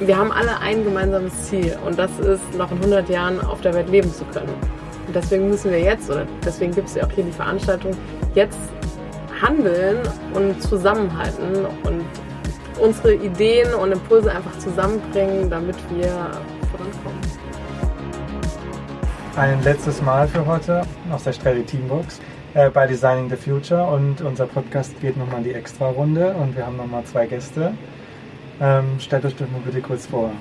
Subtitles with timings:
[0.00, 3.74] wir haben alle ein gemeinsames Ziel und das ist, noch in 100 Jahren auf der
[3.74, 4.54] Welt leben zu können.
[5.06, 7.92] Und deswegen müssen wir jetzt, oder deswegen gibt es ja auch hier die Veranstaltung,
[8.34, 8.58] jetzt
[9.42, 9.98] handeln
[10.32, 12.04] und zusammenhalten und
[12.80, 16.30] unsere Ideen und Impulse einfach zusammenbringen, damit wir
[16.70, 17.20] vorankommen.
[19.36, 20.82] Ein letztes Mal für heute
[21.12, 22.20] aus der Stelle Teambox
[22.54, 26.66] äh, bei Designing the Future und unser Podcast geht nochmal in die Extra-Runde und wir
[26.66, 27.72] haben nochmal zwei Gäste.
[28.60, 30.32] Ähm, stellt euch doch mal bitte kurz vor.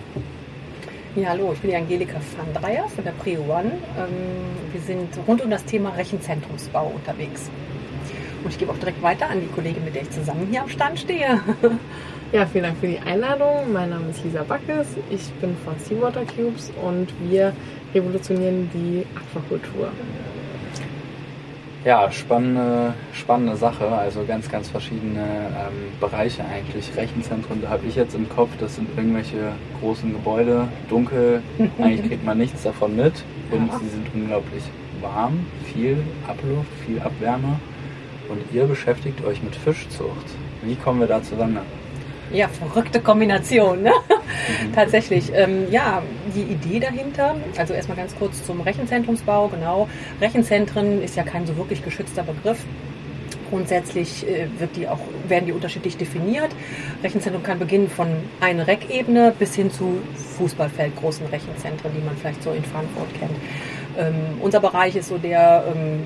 [1.16, 3.72] Ja, hallo, ich bin die Angelika van Dreyer von der Prio One.
[3.98, 7.50] Ähm, wir sind rund um das Thema Rechenzentrumsbau unterwegs.
[8.44, 10.70] Und ich gebe auch direkt weiter an die Kollegin, mit der ich zusammen hier am
[10.70, 11.40] Stand stehe.
[12.32, 13.74] Ja, vielen Dank für die Einladung.
[13.74, 14.86] Mein Name ist Lisa Backes.
[15.10, 17.54] Ich bin von Seawater Cubes und wir
[17.96, 19.90] revolutionieren die Aquakultur.
[21.90, 23.88] Ja, spannende, spannende Sache.
[23.88, 26.96] Also ganz, ganz verschiedene ähm, Bereiche eigentlich.
[26.96, 31.42] Rechenzentren, da habe ich jetzt im Kopf, das sind irgendwelche großen Gebäude, dunkel.
[31.82, 33.14] eigentlich kriegt man nichts davon mit.
[33.50, 34.62] Und sie sind unglaublich
[35.02, 37.60] warm, viel Abluft, viel Abwärme.
[38.30, 40.28] Und ihr beschäftigt euch mit Fischzucht.
[40.62, 41.58] Wie kommen wir da zusammen?
[42.32, 43.82] Ja, verrückte Kombination.
[43.82, 43.94] Ne?
[44.76, 45.32] Tatsächlich.
[45.34, 46.02] Ähm, ja,
[46.36, 49.88] die Idee dahinter, also erstmal ganz kurz zum Rechenzentrumsbau, genau.
[50.22, 52.60] Rechenzentren ist ja kein so wirklich geschützter Begriff.
[53.50, 56.50] Grundsätzlich äh, wird die auch, werden die unterschiedlich definiert.
[57.04, 58.08] Rechenzentrum kann beginnen von
[58.40, 60.00] einer Reckebene bis hin zu
[60.38, 63.36] Fußballfeldgroßen Rechenzentren, die man vielleicht so in Frankfurt kennt.
[63.98, 66.04] Ähm, unser Bereich ist so der ähm,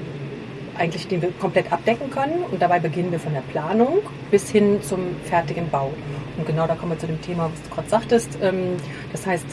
[0.78, 2.44] eigentlich, den wir komplett abdecken können.
[2.52, 4.00] Und dabei beginnen wir von der Planung
[4.32, 5.92] bis hin zum fertigen Bau.
[6.38, 8.38] Und genau da kommen wir zu dem Thema, was du gerade sagtest.
[8.42, 8.78] Ähm,
[9.12, 9.46] das heißt,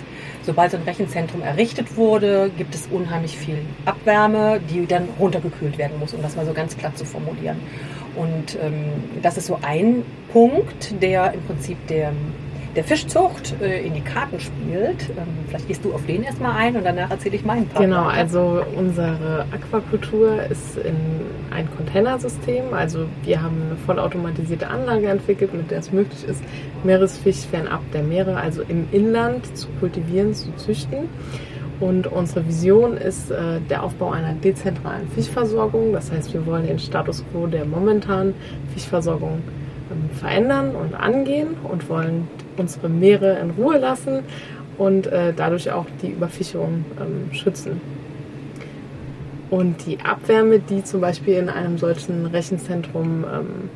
[0.43, 5.98] sobald so ein Rechenzentrum errichtet wurde, gibt es unheimlich viel Abwärme, die dann runtergekühlt werden
[5.98, 7.61] muss, um das mal so ganz platt zu formulieren.
[8.17, 8.85] Und ähm,
[9.23, 12.13] das ist so ein Punkt, der im Prinzip der
[12.77, 15.11] der Fischzucht äh, in die Karten spielt.
[15.11, 17.85] Ähm, vielleicht gehst du auf den erstmal ein und danach erzähle ich meinen Part.
[17.85, 20.97] Genau, also unsere Aquakultur ist in
[21.51, 22.73] ein Containersystem.
[22.73, 26.42] Also wir haben eine vollautomatisierte Anlage entwickelt, mit der es möglich ist,
[26.85, 31.09] Meeresfisch fernab der Meere, also im Inland zu kultivieren, zu züchten.
[31.80, 35.95] Und unsere Vision ist äh, der Aufbau einer dezentralen Fischversorgung.
[35.95, 38.35] Das heißt, wir wollen den Status quo der momentanen
[38.75, 39.42] Fischversorgung
[39.91, 44.24] ähm, verändern und angehen und wollen unsere Meere in Ruhe lassen
[44.78, 47.80] und äh, dadurch auch die Überfischung ähm, schützen.
[49.50, 53.68] Und die Abwärme, die zum Beispiel in einem solchen Rechenzentrum ähm,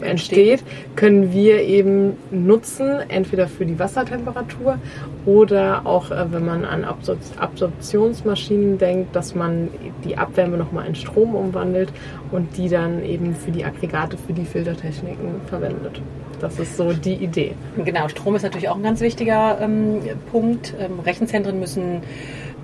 [0.00, 0.62] entsteht,
[0.94, 4.78] können wir eben nutzen, entweder für die Wassertemperatur
[5.24, 9.68] oder auch, äh, wenn man an Absor Absorptionsmaschinen denkt, dass man
[10.04, 11.90] die Abwärme nochmal in Strom umwandelt
[12.30, 16.00] und die dann eben für die Aggregate, für die Filtertechniken verwendet.
[16.40, 17.54] Das ist so die Idee.
[17.82, 20.74] Genau, Strom ist natürlich auch ein ganz wichtiger ähm, Punkt.
[20.78, 22.02] Ähm, Rechenzentren müssen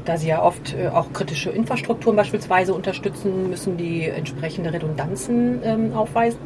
[0.04, 5.92] da sie ja oft äh, auch kritische Infrastrukturen beispielsweise unterstützen, müssen die entsprechende Redundanzen ähm,
[5.94, 6.38] aufweisen.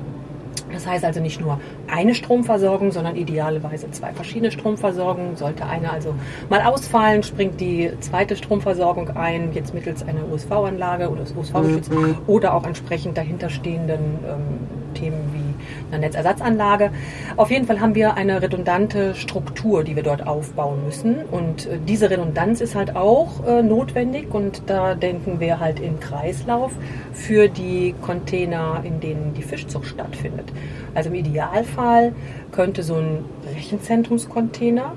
[0.73, 5.37] Das heißt also nicht nur eine Stromversorgung, sondern idealerweise zwei verschiedene Stromversorgungen.
[5.37, 6.15] Sollte eine also
[6.49, 12.19] mal ausfallen, springt die zweite Stromversorgung ein, jetzt mittels einer USV-Anlage oder USV-geschützt mhm.
[12.27, 16.91] oder auch entsprechend dahinterstehenden ähm, Themen wie einer Netzersatzanlage.
[17.37, 21.17] Auf jeden Fall haben wir eine redundante Struktur, die wir dort aufbauen müssen.
[21.31, 26.01] Und äh, diese Redundanz ist halt auch äh, notwendig und da denken wir halt im
[26.01, 26.73] Kreislauf
[27.13, 30.53] für die Container, in denen die Fischzucht stattfindet.
[30.95, 32.15] Also im Idealfall
[32.53, 33.25] könnte so ein
[33.55, 34.93] Rechenzentrumscontainer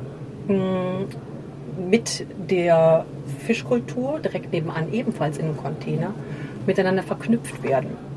[0.48, 1.08] hm,
[1.90, 3.06] mit der
[3.46, 6.14] Fischkultur direkt nebenan ebenfalls in einem Container
[6.66, 8.09] miteinander verknüpft werden.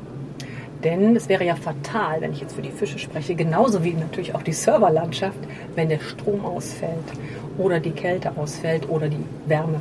[0.83, 4.35] Denn es wäre ja fatal, wenn ich jetzt für die Fische spreche, genauso wie natürlich
[4.35, 5.39] auch die Serverlandschaft,
[5.75, 6.91] wenn der Strom ausfällt
[7.57, 9.79] oder die Kälte ausfällt oder die Wärme,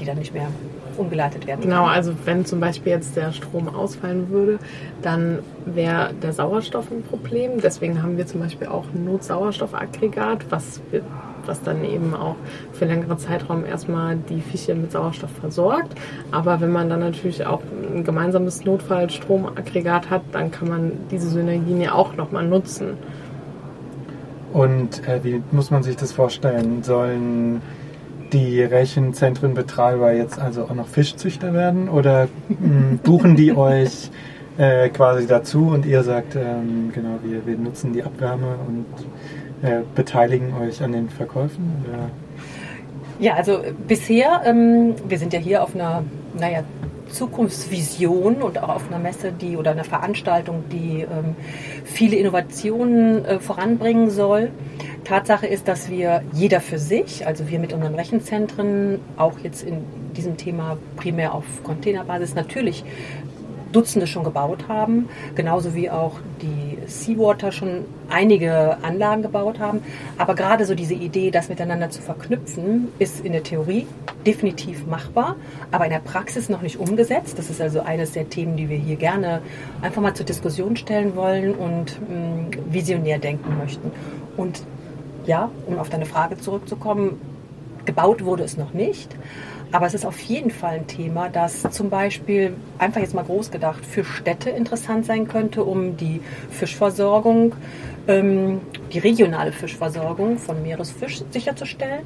[0.00, 0.48] die dann nicht mehr
[0.98, 1.84] umgeleitet werden genau, kann.
[1.84, 4.58] Genau, also wenn zum Beispiel jetzt der Strom ausfallen würde,
[5.02, 7.60] dann wäre der Sauerstoff ein Problem.
[7.60, 11.02] Deswegen haben wir zum Beispiel auch ein Notsauerstoffaggregat, was wir
[11.46, 12.36] was dann eben auch
[12.72, 15.94] für längere Zeitraum erstmal die Fische mit Sauerstoff versorgt.
[16.30, 17.60] Aber wenn man dann natürlich auch
[17.94, 22.96] ein gemeinsames Notfallstromaggregat hat, dann kann man diese Synergien ja auch nochmal nutzen.
[24.52, 26.82] Und äh, wie muss man sich das vorstellen?
[26.82, 27.60] Sollen
[28.34, 34.10] die Rechenzentrenbetreiber jetzt also auch noch Fischzüchter werden oder mh, hm, buchen die euch
[34.58, 38.86] äh, quasi dazu und ihr sagt, ähm, genau, wir, wir nutzen die Abwärme und
[39.68, 41.84] äh, beteiligen euch an den Verkäufen?
[41.88, 42.10] Oder?
[43.18, 46.02] Ja, also bisher, ähm, wir sind ja hier auf einer,
[46.38, 46.64] naja,
[47.08, 51.36] Zukunftsvision und auch auf einer Messe, die oder einer Veranstaltung, die ähm,
[51.84, 54.50] viele Innovationen äh, voranbringen soll.
[55.04, 59.84] Tatsache ist, dass wir jeder für sich, also wir mit unseren Rechenzentren, auch jetzt in
[60.16, 62.84] diesem Thema primär auf Containerbasis, natürlich
[63.74, 69.82] Dutzende schon gebaut haben, genauso wie auch die Seawater schon einige Anlagen gebaut haben.
[70.16, 73.86] Aber gerade so diese Idee, das miteinander zu verknüpfen, ist in der Theorie
[74.24, 75.34] definitiv machbar,
[75.72, 77.36] aber in der Praxis noch nicht umgesetzt.
[77.36, 79.42] Das ist also eines der Themen, die wir hier gerne
[79.82, 83.90] einfach mal zur Diskussion stellen wollen und mm, visionär denken möchten.
[84.36, 84.62] Und
[85.26, 87.20] ja, um auf deine Frage zurückzukommen,
[87.84, 89.14] gebaut wurde es noch nicht.
[89.72, 93.50] Aber es ist auf jeden Fall ein Thema, das zum Beispiel, einfach jetzt mal groß
[93.50, 97.56] gedacht, für Städte interessant sein könnte, um die Fischversorgung,
[98.06, 98.60] ähm,
[98.92, 102.04] die regionale Fischversorgung von Meeresfisch sicherzustellen.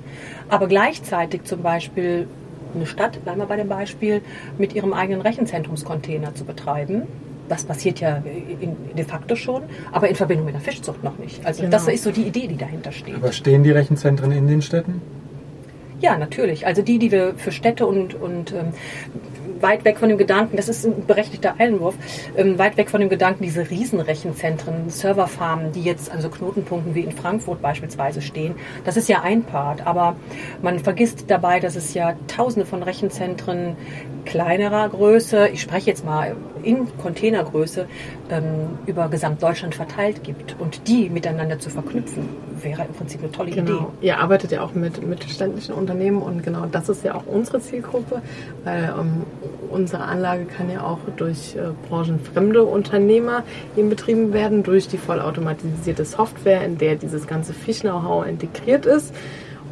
[0.49, 2.26] Aber gleichzeitig zum Beispiel
[2.75, 4.23] eine Stadt, bleiben wir bei dem Beispiel,
[4.56, 7.03] mit ihrem eigenen Rechenzentrumscontainer zu betreiben.
[7.49, 8.23] Das passiert ja
[8.61, 9.62] in, de facto schon,
[9.93, 11.45] aber in Verbindung mit der Fischzucht noch nicht.
[11.45, 11.73] Also genau.
[11.73, 13.17] das ist so die Idee, die dahinter steht.
[13.17, 15.00] Aber stehen die Rechenzentren in den Städten?
[16.00, 16.67] Ja, natürlich.
[16.67, 18.73] Also die, die wir für Städte und, und ähm,
[19.61, 21.97] weit weg von dem Gedanken, das ist ein berechtigter Einwurf,
[22.37, 27.01] ähm, weit weg von dem Gedanken, diese Riesenrechenzentren, Serverfarmen, die jetzt an so Knotenpunkten wie
[27.01, 28.55] in Frankfurt beispielsweise stehen,
[28.85, 29.87] das ist ja ein Part.
[29.87, 30.17] Aber
[30.62, 33.77] man vergisst dabei, dass es ja tausende von Rechenzentren
[34.25, 36.37] kleinerer Größe, ich spreche jetzt mal
[36.69, 37.87] in Containergröße,
[38.29, 38.44] ähm,
[38.85, 40.55] über Gesamtdeutschland verteilt gibt.
[40.59, 42.29] Und die miteinander zu verknüpfen,
[42.62, 43.73] wäre im Prinzip eine tolle genau.
[43.73, 44.06] Idee.
[44.09, 48.20] Ihr arbeitet ja auch mit mittelständischen Unternehmen und genau das ist ja auch unsere Zielgruppe,
[48.65, 49.23] weil ähm,
[49.70, 53.44] unsere Anlage kann ja auch durch äh, branchenfremde Unternehmer
[53.75, 59.15] eben betrieben werden, durch die vollautomatisierte Software, in der dieses ganze Fisch-Know-how integriert ist.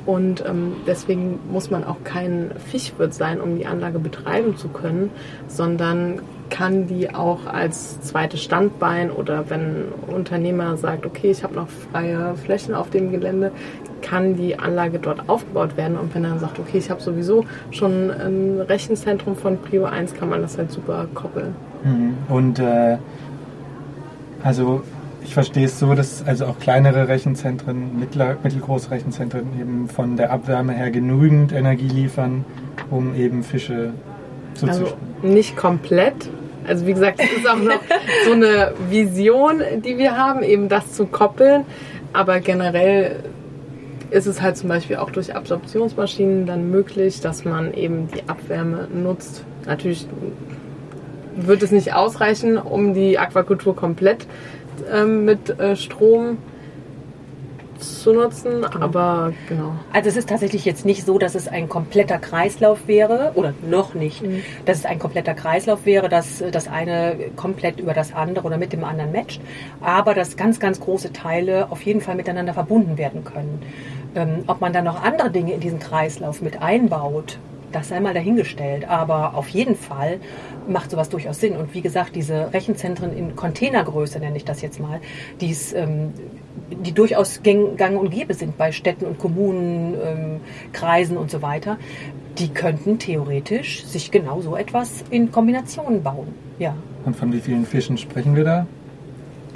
[0.07, 5.11] Und ähm, deswegen muss man auch kein Fischwirt sein, um die Anlage betreiben zu können,
[5.49, 6.21] sondern
[6.51, 11.69] kann die auch als zweites Standbein oder wenn ein Unternehmer sagt, okay, ich habe noch
[11.69, 13.53] freie Flächen auf dem Gelände,
[14.03, 15.97] kann die Anlage dort aufgebaut werden.
[15.97, 20.15] Und wenn er dann sagt, okay, ich habe sowieso schon ein Rechenzentrum von Prio 1,
[20.15, 21.55] kann man das halt super koppeln.
[21.85, 22.15] Mhm.
[22.29, 22.99] Und äh,
[24.43, 24.83] also
[25.23, 30.31] ich verstehe es so, dass also auch kleinere Rechenzentren, mittler, mittelgroße Rechenzentren eben von der
[30.31, 32.45] Abwärme her genügend Energie liefern,
[32.91, 33.93] um eben Fische
[34.55, 35.35] zu also züchten.
[35.35, 36.31] Nicht komplett.
[36.67, 37.81] Also wie gesagt, es ist auch noch
[38.25, 41.65] so eine Vision, die wir haben, eben das zu koppeln.
[42.13, 43.23] Aber generell
[44.11, 48.89] ist es halt zum Beispiel auch durch Absorptionsmaschinen dann möglich, dass man eben die Abwärme
[48.93, 49.45] nutzt.
[49.67, 50.07] Natürlich
[51.37, 54.27] wird es nicht ausreichen, um die Aquakultur komplett
[54.93, 56.56] ähm, mit äh, Strom zu
[58.13, 58.85] nutzen, genau.
[58.85, 59.73] aber genau.
[59.93, 63.95] Also es ist tatsächlich jetzt nicht so, dass es ein kompletter Kreislauf wäre oder noch
[63.95, 64.43] nicht, mhm.
[64.65, 68.73] dass es ein kompletter Kreislauf wäre, dass das eine komplett über das andere oder mit
[68.73, 69.41] dem anderen matcht,
[69.81, 73.63] aber dass ganz, ganz große Teile auf jeden Fall miteinander verbunden werden können.
[74.15, 77.39] Ähm, ob man dann noch andere Dinge in diesen Kreislauf mit einbaut,
[77.73, 78.89] das sei mal dahingestellt.
[78.89, 80.19] Aber auf jeden Fall
[80.67, 81.57] macht sowas durchaus Sinn.
[81.57, 85.01] Und wie gesagt, diese Rechenzentren in Containergröße, nenne ich das jetzt mal,
[85.41, 86.13] die's, ähm,
[86.71, 90.41] die durchaus gang und gäbe sind bei Städten und Kommunen, ähm,
[90.73, 91.79] Kreisen und so weiter,
[92.39, 96.29] die könnten theoretisch sich genau so etwas in Kombination bauen.
[96.59, 96.75] Ja.
[97.05, 98.67] Und von wie vielen Fischen sprechen wir da?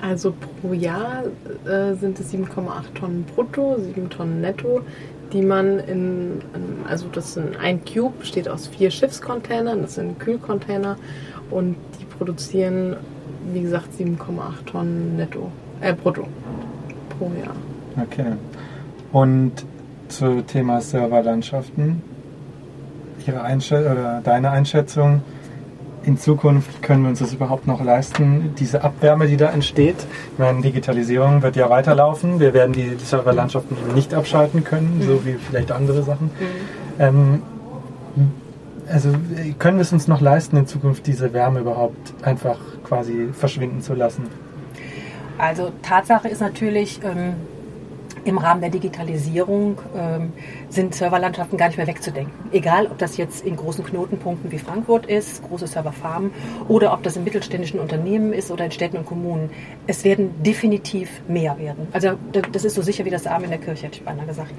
[0.01, 0.33] Also
[0.63, 1.25] pro Jahr
[1.67, 4.81] äh, sind es 7,8 Tonnen brutto, 7 Tonnen netto
[5.33, 6.41] die man in,
[6.89, 10.97] also das sind ein Cube, besteht aus vier Schiffscontainern, das sind Kühlcontainer
[11.51, 12.97] und die produzieren,
[13.53, 16.27] wie gesagt, 7,8 Tonnen netto, äh, brutto
[17.21, 17.55] pro Jahr.
[18.03, 18.33] Okay.
[19.13, 19.53] Und
[20.09, 22.03] zu Thema Serverlandschaften,
[23.27, 25.23] Ihre Einschätzung oder deine Einschätzung,
[26.03, 29.97] in Zukunft können wir uns das überhaupt noch leisten, diese Abwärme, die da entsteht.
[30.33, 32.41] Ich meine, Digitalisierung wird ja weiterlaufen.
[32.41, 35.03] Wir werden die Serverlandschaften eben nicht abschalten können, mhm.
[35.03, 36.29] so wie vielleicht andere Sachen.
[36.29, 36.99] Mhm.
[36.99, 37.43] Ähm,
[38.91, 39.11] also
[39.59, 43.95] können wir es uns noch leisten, in Zukunft diese Wärme überhaupt einfach quasi verschwinden zu
[43.95, 44.25] lassen?
[45.41, 47.35] Also Tatsache ist natürlich, ähm,
[48.25, 50.33] im Rahmen der Digitalisierung ähm,
[50.69, 52.33] sind Serverlandschaften gar nicht mehr wegzudenken.
[52.53, 56.31] Egal, ob das jetzt in großen Knotenpunkten wie Frankfurt ist, große Serverfarmen,
[56.69, 59.51] oder ob das in mittelständischen Unternehmen ist oder in Städten und Kommunen.
[59.87, 61.89] Es werden definitiv mehr werden.
[61.93, 62.13] Also
[62.53, 64.53] das ist so sicher wie das Arm in der Kirche, hätte ich beinahe gesagt.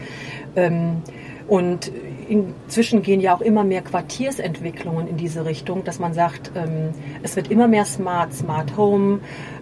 [0.56, 1.04] Ähm,
[1.48, 1.92] und
[2.32, 6.92] inzwischen gehen ja auch immer mehr Quartiersentwicklungen in diese Richtung, dass man sagt, ähm,
[7.24, 9.20] es wird immer mehr Smart, Smart Home,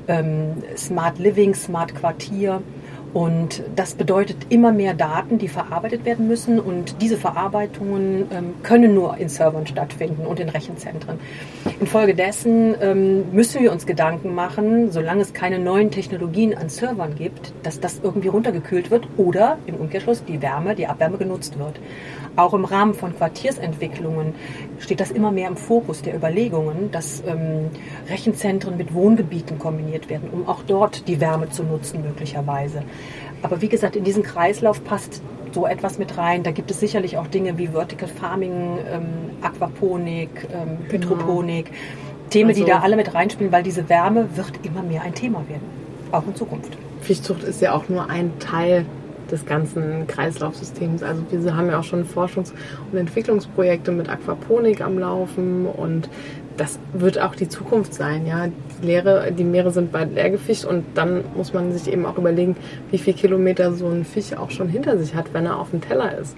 [0.07, 2.61] ähm, Smart Living, Smart Quartier.
[3.11, 6.59] Und das bedeutet immer mehr Daten, die verarbeitet werden müssen.
[6.59, 11.19] Und diese Verarbeitungen ähm, können nur in Servern stattfinden und in Rechenzentren.
[11.79, 17.51] Infolgedessen ähm, müssen wir uns Gedanken machen, solange es keine neuen Technologien an Servern gibt,
[17.63, 21.79] dass das irgendwie runtergekühlt wird oder im Umkehrschluss die Wärme, die Abwärme genutzt wird.
[22.39, 24.34] Auch im Rahmen von Quartiersentwicklungen
[24.79, 27.69] steht das immer mehr im Fokus der Überlegungen, dass ähm,
[28.08, 32.84] Rechenzentren mit Wohngebieten kombiniert werden, um auch dort die Wärme zu nutzen möglicherweise.
[33.41, 36.43] Aber wie gesagt, in diesen Kreislauf passt so etwas mit rein.
[36.43, 39.08] Da gibt es sicherlich auch Dinge wie Vertical Farming, ähm,
[39.41, 41.10] Aquaponik, ähm, genau.
[41.10, 41.77] Hydroponik, genau.
[42.29, 45.43] Themen, also, die da alle mit reinspielen, weil diese Wärme wird immer mehr ein Thema
[45.50, 45.67] werden,
[46.13, 46.77] auch in Zukunft.
[47.01, 48.86] Fischzucht ist ja auch nur ein Teil
[49.31, 51.03] des ganzen Kreislaufsystems.
[51.03, 52.53] Also wir haben ja auch schon Forschungs-
[52.91, 56.09] und Entwicklungsprojekte mit Aquaponik am Laufen und
[56.57, 58.25] das wird auch die Zukunft sein.
[58.25, 62.05] Ja, die, Leere, die Meere sind bald leer gefischt und dann muss man sich eben
[62.05, 62.57] auch überlegen,
[62.91, 65.81] wie viele Kilometer so ein Fisch auch schon hinter sich hat, wenn er auf dem
[65.81, 66.36] Teller ist.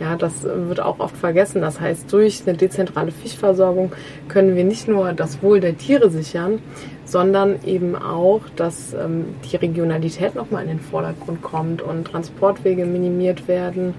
[0.00, 1.60] Ja, das wird auch oft vergessen.
[1.60, 3.92] Das heißt, durch eine dezentrale Fischversorgung
[4.28, 6.58] können wir nicht nur das Wohl der Tiere sichern,
[7.04, 13.46] sondern eben auch, dass ähm, die Regionalität nochmal in den Vordergrund kommt und Transportwege minimiert
[13.46, 13.94] werden.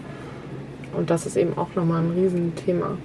[0.98, 2.98] Und das ist eben auch nochmal ein Riesenthema.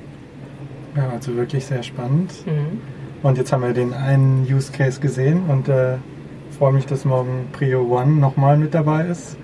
[0.97, 2.33] Ja, also wirklich sehr spannend.
[2.47, 2.81] Mhm.
[3.23, 5.97] Und jetzt haben wir den einen Use Case gesehen und äh,
[6.59, 9.37] freue mich, dass morgen Prio One nochmal mit dabei ist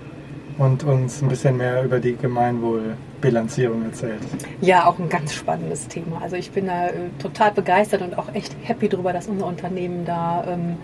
[0.57, 4.19] und uns ein bisschen mehr über die Gemeinwohlbilanzierung erzählt.
[4.61, 6.21] Ja, auch ein ganz spannendes Thema.
[6.21, 10.05] Also ich bin da äh, total begeistert und auch echt happy darüber, dass unser Unternehmen
[10.05, 10.77] da ähm,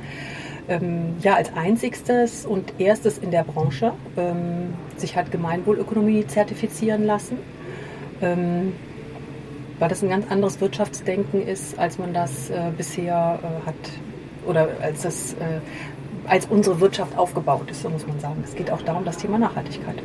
[0.68, 7.38] ähm, ja als einzigstes und erstes in der Branche ähm, sich hat Gemeinwohlökonomie zertifizieren lassen.
[8.22, 8.74] Ähm,
[9.80, 13.76] weil das ein ganz anderes Wirtschaftsdenken ist, als man das äh, bisher äh, hat
[14.48, 15.60] oder als das äh,
[16.28, 18.44] als unsere Wirtschaft aufgebaut ist, so muss man sagen.
[18.46, 19.96] Es geht auch darum, das Thema Nachhaltigkeit.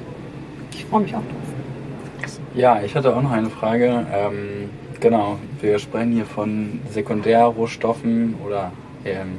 [0.73, 2.33] Ich freue mich auch drauf.
[2.55, 4.07] Ja, ich hatte auch noch eine Frage.
[4.13, 8.73] Ähm, genau, wir sprechen hier von Sekundärrohstoffen oder
[9.05, 9.39] ähm,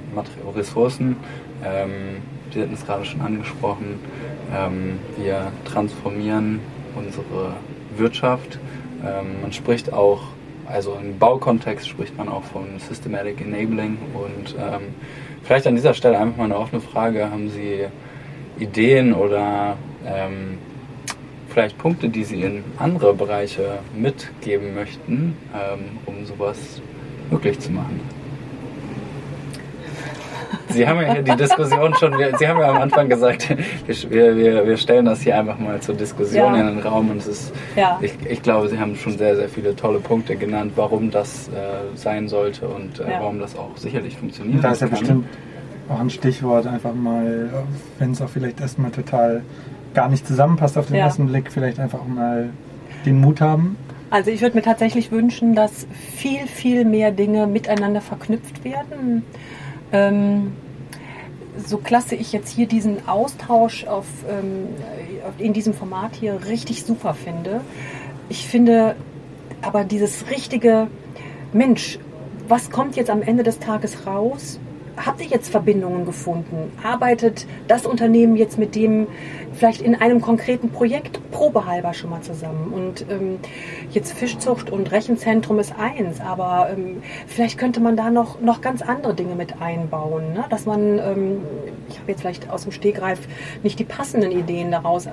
[0.56, 1.18] Ressourcen.
[1.64, 2.22] Ähm,
[2.54, 4.00] Sie hatten es gerade schon angesprochen.
[4.56, 6.60] Ähm, wir transformieren
[6.96, 7.54] unsere
[7.96, 8.58] Wirtschaft.
[9.06, 10.24] Ähm, man spricht auch,
[10.70, 14.94] also im Baukontext spricht man auch von Systematic Enabling und ähm,
[15.50, 17.32] Vielleicht an dieser Stelle einfach mal eine offene Frage.
[17.32, 17.86] Haben Sie
[18.60, 20.60] Ideen oder ähm,
[21.50, 26.82] vielleicht Punkte, die Sie in andere Bereiche mitgeben möchten, ähm, um sowas
[27.32, 28.00] möglich zu machen?
[30.70, 33.50] Sie haben ja hier die Diskussion schon, Sie haben ja am Anfang gesagt,
[33.88, 36.62] wir, wir, wir stellen das hier einfach mal zur Diskussion ja.
[36.62, 38.00] in den Raum und es ist, ja.
[38.02, 41.52] ich, ich glaube, Sie haben schon sehr, sehr viele tolle Punkte genannt, warum das äh,
[41.96, 43.20] sein sollte und äh, ja.
[43.20, 44.64] warum das auch sicherlich funktioniert.
[44.64, 45.00] Da ist ja kann.
[45.00, 45.26] bestimmt
[45.90, 47.50] auch ein Stichwort, einfach mal,
[47.98, 49.42] wenn es auch vielleicht erstmal total
[49.94, 52.52] gar nicht zusammenpasst auf den ersten Blick, vielleicht einfach mal
[53.06, 53.76] den Mut haben.
[54.12, 55.86] Also ich würde mir tatsächlich wünschen, dass
[56.16, 59.24] viel, viel mehr Dinge miteinander verknüpft werden.
[59.92, 60.54] Ähm,
[61.66, 64.68] so klasse ich jetzt hier diesen Austausch auf, ähm,
[65.38, 67.62] in diesem Format hier richtig super finde.
[68.30, 68.96] Ich finde
[69.62, 70.88] aber dieses richtige
[71.52, 72.00] Mensch,
[72.48, 74.60] was kommt jetzt am Ende des Tages raus?
[75.06, 76.72] Habt ihr jetzt Verbindungen gefunden?
[76.84, 79.08] Arbeitet das Unternehmen jetzt mit dem
[79.54, 82.72] vielleicht in einem konkreten Projekt probehalber schon mal zusammen?
[82.74, 83.40] Und ähm,
[83.92, 88.82] jetzt Fischzucht und Rechenzentrum ist eins, aber ähm, vielleicht könnte man da noch, noch ganz
[88.82, 90.46] andere Dinge mit einbauen, ne?
[90.50, 91.42] dass man, ähm,
[91.90, 93.20] ich habe jetzt vielleicht aus dem Stegreif
[93.64, 95.08] nicht die passenden Ideen daraus,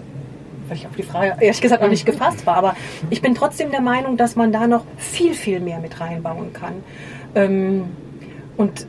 [0.69, 2.77] weil ich auf die Frage ehrlich gesagt noch nicht gefasst war, aber
[3.11, 6.83] ich bin trotzdem der Meinung, dass man da noch viel, viel mehr mit reinbauen kann.
[7.35, 7.85] Ähm,
[8.57, 8.87] und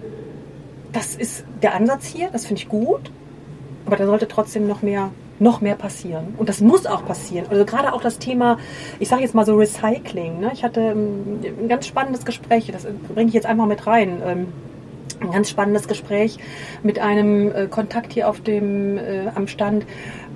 [0.94, 3.12] das ist der Ansatz hier, das finde ich gut,
[3.86, 6.34] aber da sollte trotzdem noch mehr noch mehr passieren.
[6.38, 7.46] Und das muss auch passieren.
[7.50, 8.58] Also gerade auch das Thema,
[9.00, 10.40] ich sage jetzt mal so Recycling.
[10.40, 10.50] Ne?
[10.54, 14.22] Ich hatte ähm, ein ganz spannendes Gespräch, das bringe ich jetzt einfach mit rein.
[14.26, 14.48] Ähm,
[15.20, 16.38] ein ganz spannendes Gespräch
[16.84, 19.86] mit einem äh, Kontakt hier auf dem, äh, am Stand,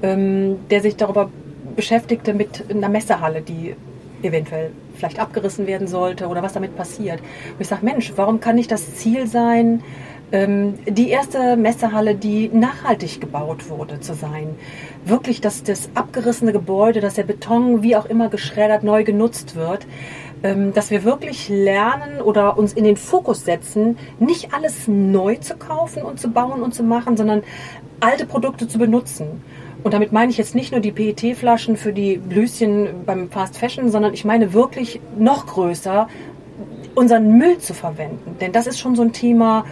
[0.01, 1.29] ähm, der sich darüber
[1.75, 3.75] beschäftigte mit einer Messehalle, die
[4.24, 7.20] eventuell vielleicht abgerissen werden sollte oder was damit passiert.
[7.20, 9.81] Und ich sage, Mensch, warum kann nicht das Ziel sein,
[10.34, 14.56] die erste Messehalle, die nachhaltig gebaut wurde, zu sein.
[15.04, 19.86] Wirklich, dass das abgerissene Gebäude, dass der Beton wie auch immer geschreddert neu genutzt wird,
[20.44, 25.56] ähm, dass wir wirklich lernen oder uns in den Fokus setzen, nicht alles neu zu
[25.58, 27.44] kaufen und zu bauen und zu machen, sondern
[28.00, 29.44] alte Produkte zu benutzen.
[29.84, 33.90] Und damit meine ich jetzt nicht nur die PET-Flaschen für die Blüschen beim Fast Fashion,
[33.90, 36.08] sondern ich meine wirklich noch größer,
[36.96, 38.38] unseren Müll zu verwenden.
[38.40, 39.66] Denn das ist schon so ein Thema,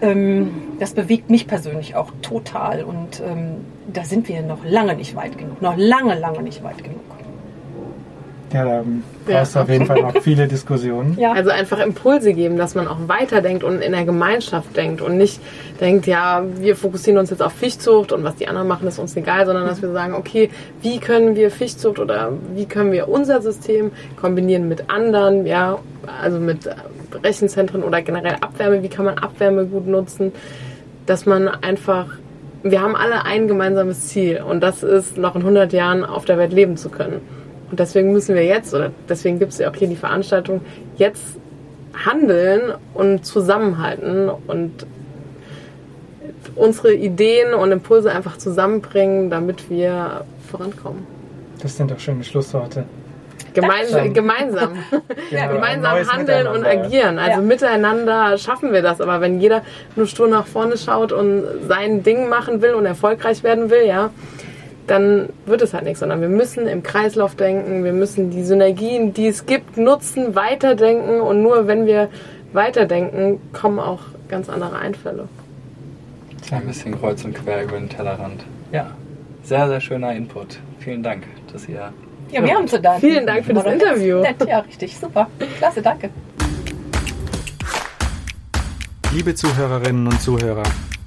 [0.00, 5.14] ähm, das bewegt mich persönlich auch total und ähm, da sind wir noch lange nicht
[5.14, 7.00] weit genug, noch lange, lange nicht weit genug.
[8.52, 8.84] Ja, da
[9.26, 11.16] brauchst du auf jeden Fall noch viele Diskussionen.
[11.18, 11.32] Ja.
[11.32, 15.40] Also einfach Impulse geben, dass man auch weiterdenkt und in der Gemeinschaft denkt und nicht
[15.80, 19.16] denkt, ja, wir fokussieren uns jetzt auf Fischzucht und was die anderen machen, ist uns
[19.16, 20.50] egal, sondern dass wir sagen, okay,
[20.82, 25.78] wie können wir Fischzucht oder wie können wir unser System kombinieren mit anderen, ja,
[26.20, 26.68] also mit
[27.22, 30.32] Rechenzentren oder generell Abwärme, wie kann man Abwärme gut nutzen,
[31.06, 32.06] dass man einfach,
[32.62, 36.36] wir haben alle ein gemeinsames Ziel und das ist, noch in 100 Jahren auf der
[36.38, 37.20] Welt leben zu können.
[37.70, 40.60] Und deswegen müssen wir jetzt, oder deswegen gibt es ja auch hier die Veranstaltung,
[40.96, 41.22] jetzt
[42.04, 44.86] handeln und zusammenhalten und
[46.56, 51.06] unsere Ideen und Impulse einfach zusammenbringen, damit wir vorankommen.
[51.62, 52.84] Das sind doch schöne Schlussworte.
[53.52, 54.14] Gemeins Dankeschön.
[54.14, 54.72] gemeinsam.
[55.30, 57.18] Genau, ein gemeinsam handeln und agieren.
[57.18, 57.46] Also Ja.
[57.46, 59.00] miteinander schaffen wir das.
[59.00, 59.62] Aber wenn jeder
[59.96, 64.10] nur stur nach vorne schaut und sein Ding machen will und erfolgreich werden will, ja,
[64.90, 66.00] dann wird es halt nichts.
[66.00, 71.20] Sondern wir müssen im Kreislauf denken, wir müssen die Synergien, die es gibt, nutzen, weiterdenken.
[71.20, 72.08] Und nur wenn wir
[72.52, 75.28] weiterdenken, kommen auch ganz andere Einfälle.
[76.50, 78.44] Ein bisschen kreuz und quer über den Tellerrand.
[78.72, 78.90] Ja,
[79.44, 80.58] sehr, sehr schöner Input.
[80.80, 81.92] Vielen Dank, dass ihr
[82.32, 83.00] Ja, wir haben zu danken.
[83.00, 84.20] Vielen Dank für das Interview.
[84.20, 85.28] Nett, ja, richtig, super.
[85.58, 86.10] Klasse, danke.
[89.12, 90.62] Liebe Zuhörerinnen und Zuhörer,